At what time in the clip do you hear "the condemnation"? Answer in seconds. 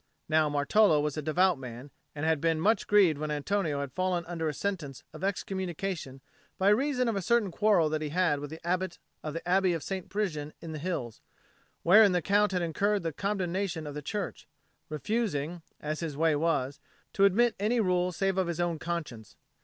13.03-13.85